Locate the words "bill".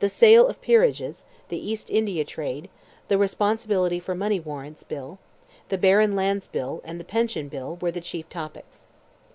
4.82-5.18, 6.46-6.82, 7.48-7.78